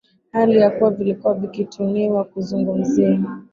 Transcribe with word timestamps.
hali 0.31 0.57
ya 0.59 0.69
kuwa 0.69 0.89
vilikuwa 0.89 1.33
vikituniwa 1.33 2.23
kuzungumzia 2.23 3.21